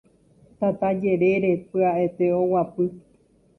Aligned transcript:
tata 0.57 0.87
jerére 1.01 1.51
pya'ete 1.69 2.25
oguapy 2.41 2.85